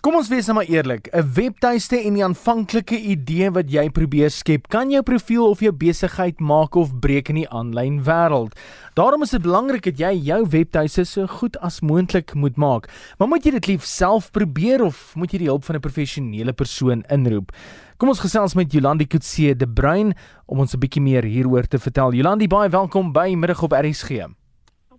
Kom 0.00 0.14
ons 0.16 0.30
wees 0.32 0.46
nou 0.48 0.54
maar 0.56 0.68
eerlik, 0.72 1.10
'n 1.12 1.32
webtuiste 1.36 1.98
en 2.00 2.14
die 2.14 2.24
aanvanklike 2.24 2.96
idee 2.96 3.50
wat 3.50 3.68
jy 3.68 3.90
probeer 3.90 4.30
skep, 4.30 4.68
kan 4.68 4.90
jou 4.90 5.02
profiel 5.02 5.44
of 5.44 5.60
jou 5.60 5.72
besigheid 5.72 6.40
maak 6.40 6.74
of 6.74 6.98
breek 7.00 7.28
in 7.28 7.34
die 7.34 7.48
aanlyn 7.48 8.00
wêreld. 8.02 8.56
Daarom 8.94 9.22
is 9.22 9.30
dit 9.30 9.42
belangrik 9.42 9.82
dat 9.82 9.98
jy 9.98 10.14
jou 10.24 10.46
webtuiste 10.48 11.04
so 11.04 11.26
goed 11.26 11.56
as 11.60 11.80
moontlik 11.80 12.34
moet 12.34 12.56
maak. 12.56 12.88
Maar 13.18 13.28
moet 13.28 13.44
jy 13.44 13.50
dit 13.50 13.66
lief 13.66 13.84
self 13.84 14.30
probeer 14.30 14.82
of 14.82 15.14
moet 15.16 15.32
jy 15.32 15.38
die 15.38 15.48
hulp 15.48 15.64
van 15.64 15.76
'n 15.76 15.80
professionele 15.80 16.52
persoon 16.52 17.04
inroep? 17.10 17.52
Kom 17.98 18.08
ons 18.08 18.20
gesels 18.20 18.54
met 18.54 18.72
Jolandi 18.72 19.06
Kutse 19.06 19.54
de 19.54 19.68
Bruin 19.68 20.14
om 20.46 20.60
ons 20.60 20.72
'n 20.72 20.80
bietjie 20.80 21.02
meer 21.02 21.24
hieroor 21.24 21.68
te 21.68 21.78
vertel. 21.78 22.12
Jolandi, 22.12 22.46
baie 22.48 22.70
welkom 22.70 23.12
by 23.12 23.34
Middag 23.34 23.62
op 23.62 23.72
RSG. 23.72 24.26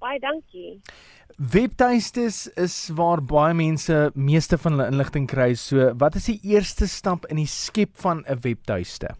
Baie 0.00 0.18
dankie. 0.18 0.80
Webtuistes 1.36 2.46
is 2.56 2.74
waar 2.96 3.20
baie 3.20 3.52
mense 3.52 3.96
meeste 4.14 4.56
van 4.56 4.72
hulle 4.72 4.86
inligting 4.88 5.26
kry. 5.28 5.50
So, 5.60 5.90
wat 6.00 6.14
is 6.16 6.30
die 6.30 6.38
eerste 6.48 6.88
stap 6.88 7.26
in 7.28 7.36
die 7.36 7.50
skep 7.50 7.92
van 8.00 8.24
'n 8.24 8.40
webtuiste? 8.40 9.12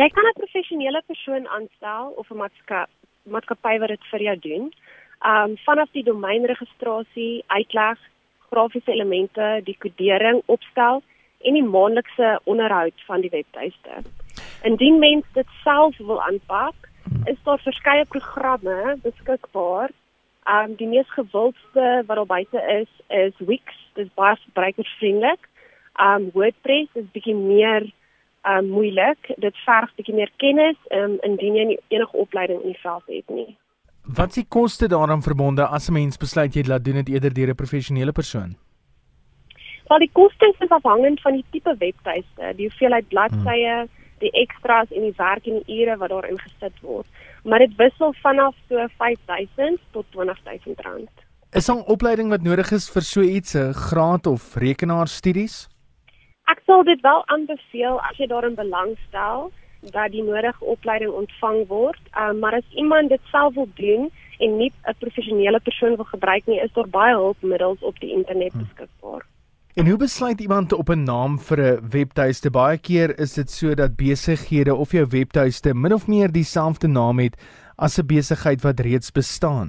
Jy 0.00 0.08
kan 0.08 0.24
'n 0.24 0.40
professionele 0.40 1.02
persoon 1.06 1.46
aanstel 1.46 2.14
of 2.16 2.30
'n 2.30 2.36
maatskappy 2.36 2.88
maatskappy 3.28 3.78
wat 3.78 3.88
dit 3.88 4.04
vir 4.10 4.20
jou 4.20 4.36
doen. 4.36 4.72
Um 5.20 5.56
vanaf 5.66 5.90
die 5.92 6.04
domeinregistrasie, 6.04 7.44
uitleg, 7.46 7.98
grafiese 8.50 8.92
elemente, 8.92 9.60
die 9.64 9.76
kodering, 9.78 10.42
opstel 10.46 11.02
en 11.44 11.52
die 11.52 11.68
maandelikse 11.68 12.40
onderhoud 12.44 12.96
van 13.06 13.20
die 13.20 13.30
webtuiste. 13.30 13.92
Indien 14.62 14.98
mens 14.98 15.24
dit 15.34 15.46
self 15.62 15.96
wil 15.98 16.22
aanpak, 16.22 16.74
is 17.26 17.36
daar 17.44 17.60
verskeie 17.60 18.04
programme 18.04 18.96
beskikbaar 19.02 19.90
Um 20.48 20.74
die 20.76 20.88
mees 20.88 21.10
gewildste 21.12 22.02
wat 22.06 22.16
daar 22.16 22.26
buite 22.26 22.60
is 22.80 22.90
is 23.08 23.46
Wix. 23.46 23.76
Dit 23.94 24.06
is 24.06 24.14
baie 24.14 24.36
gebruikersvriendelik. 24.36 25.48
Um 26.00 26.30
WordPress 26.32 26.88
is 26.94 27.08
bietjie 27.12 27.36
meer 27.36 27.90
um 28.48 28.68
moeilik. 28.72 29.32
Dit 29.36 29.56
verg 29.64 29.94
bietjie 29.96 30.14
meer 30.14 30.32
kennis 30.36 30.78
um 30.90 31.18
indien 31.20 31.54
jy 31.54 31.64
nie 31.72 31.80
enige 31.88 32.16
opleiding 32.16 32.62
in 32.62 32.72
die 32.72 32.82
veld 32.82 33.04
het 33.06 33.28
nie. 33.28 33.56
Wat 34.08 34.32
is 34.32 34.40
die 34.40 34.48
koste 34.48 34.88
daaraan 34.88 35.22
verbonde 35.22 35.66
as 35.66 35.88
'n 35.88 35.92
mens 35.92 36.16
besluit 36.16 36.54
jy 36.54 36.64
laat 36.66 36.84
doen 36.84 37.04
dit 37.04 37.08
eerder 37.08 37.34
deur 37.34 37.50
'n 37.50 37.54
professionele 37.54 38.12
persoon? 38.12 38.56
Wel 39.88 39.98
die 39.98 40.10
koste 40.12 40.54
is 40.58 40.68
afhangend 40.68 41.20
van 41.20 41.32
die 41.32 41.44
tipe 41.50 41.74
webtuiste, 41.78 42.52
die 42.56 42.68
hoeveelheid 42.68 43.08
bladsye, 43.08 43.76
hmm. 43.76 43.97
Die 44.18 44.30
extras 44.30 44.90
en 44.90 45.02
die 45.02 45.16
werk 45.16 45.46
en 45.46 45.62
die 45.62 45.80
ure 45.82 45.96
wat 45.96 46.10
daarin 46.10 46.38
gesit 46.38 46.80
word 46.80 47.06
maar 47.48 47.58
dit 47.58 47.76
wissel 47.76 48.14
vanaf 48.22 48.54
so 48.68 48.86
5000 48.96 49.80
tot 49.90 50.04
20000 50.10 50.80
rand. 50.80 51.10
Is 51.50 51.66
daar 51.66 51.76
'n 51.76 51.90
opleiding 51.94 52.28
wat 52.28 52.42
nodig 52.42 52.70
is 52.70 52.90
vir 52.90 53.02
so 53.02 53.20
iets, 53.20 53.54
'n 53.54 53.72
graad 53.72 54.26
of 54.26 54.54
rekenaarstudies? 54.54 55.68
Ek 56.44 56.60
sal 56.66 56.82
dit 56.82 57.00
wel 57.00 57.26
aanbeveel 57.26 58.00
as 58.00 58.16
jy 58.16 58.26
daarin 58.26 58.54
belangstel 58.54 59.52
dat 59.80 60.10
die 60.10 60.22
nodige 60.22 60.64
opleiding 60.64 61.12
ontvang 61.12 61.66
word. 61.66 62.00
Um, 62.18 62.38
maar 62.38 62.54
as 62.54 62.74
iemand 62.74 63.08
dit 63.08 63.20
self 63.30 63.54
wil 63.54 63.68
doen 63.74 64.10
en 64.38 64.56
nie 64.56 64.72
'n 64.86 64.94
professionele 64.98 65.60
persoon 65.60 65.96
wil 65.96 66.04
gebruik 66.04 66.46
nie, 66.46 66.60
is 66.60 66.72
daar 66.72 66.88
baie 66.88 67.14
hulpmiddels 67.14 67.80
op 67.80 67.98
die 68.00 68.12
internet 68.12 68.52
hm. 68.52 68.58
beskikbaar. 68.58 69.22
Hmm. 69.22 69.37
En 69.78 69.86
hoe 69.86 69.96
besluit 69.96 70.40
iemand 70.40 70.72
op 70.72 70.88
'n 70.88 71.02
naam 71.02 71.38
vir 71.38 71.58
'n 71.58 71.88
webtuiste? 71.90 72.50
Baie 72.50 72.78
keer 72.78 73.18
is 73.18 73.32
dit 73.34 73.50
so 73.50 73.74
dat 73.74 73.96
besighede 73.96 74.74
of 74.74 74.92
jou 74.92 75.06
webtuiste 75.10 75.74
min 75.74 75.92
of 75.92 76.06
meer 76.06 76.32
dieselfde 76.32 76.88
naam 76.88 77.18
het 77.18 77.34
as 77.76 77.98
'n 77.98 78.06
besigheid 78.06 78.60
wat 78.62 78.80
reeds 78.80 79.10
bestaan. 79.12 79.68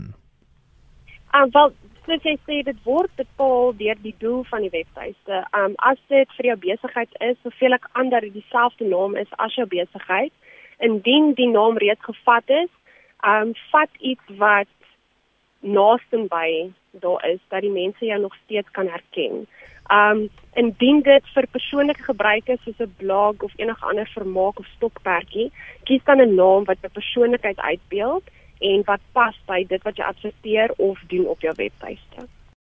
Um 1.31 1.49
wel, 1.51 1.71
soos 2.05 2.23
jy 2.23 2.37
sê, 2.47 2.63
dit 2.63 2.83
word 2.83 3.11
bepaal 3.15 3.77
deur 3.77 3.97
die 4.01 4.15
doel 4.17 4.43
van 4.43 4.61
die 4.61 4.69
webtuiste. 4.69 5.35
Um 5.61 5.73
as 5.75 5.99
dit 6.07 6.29
vir 6.37 6.45
jou 6.45 6.57
besigheid 6.57 7.09
is, 7.19 7.35
soveel 7.43 7.73
ek 7.73 7.89
aan 7.91 8.09
dat 8.09 8.21
dit 8.21 8.33
dieselfde 8.33 8.85
naam 8.85 9.15
is 9.15 9.31
as 9.31 9.55
jou 9.55 9.67
besigheid, 9.67 10.33
indien 10.79 11.33
die 11.33 11.49
naam 11.49 11.77
reeds 11.77 12.03
gevat 12.03 12.49
is, 12.49 12.69
um 13.23 13.53
vat 13.71 13.89
iets 13.99 14.27
wat 14.37 14.67
naaste 15.59 16.27
by 16.29 16.71
daar 16.91 17.25
is 17.29 17.39
dat 17.49 17.61
die 17.61 17.71
mense 17.71 18.05
jou 18.05 18.19
nog 18.21 18.35
steeds 18.45 18.71
kan 18.71 18.87
herken. 18.87 19.47
Um 19.89 20.29
indien 20.53 21.01
dit 21.01 21.25
vir 21.33 21.47
persoonlike 21.51 22.03
gebruik 22.03 22.47
is 22.47 22.61
soos 22.63 22.79
'n 22.79 22.93
blog 22.97 23.43
of 23.43 23.53
enige 23.55 23.85
ander 23.85 24.09
vermaak 24.13 24.59
of 24.59 24.65
stokperdjie, 24.75 25.51
kies 25.83 26.03
dan 26.03 26.21
'n 26.21 26.35
naam 26.35 26.63
wat 26.63 26.77
'n 26.83 26.91
persoonlikheid 26.93 27.59
uitbeeld 27.59 28.23
en 28.59 28.83
wat 28.85 29.01
pas 29.11 29.35
by 29.45 29.63
dit 29.67 29.83
wat 29.83 29.97
jy 29.97 30.03
adverteer 30.03 30.73
of 30.77 30.99
doen 31.07 31.25
op 31.27 31.41
jou 31.41 31.53
webtuiste. 31.55 32.38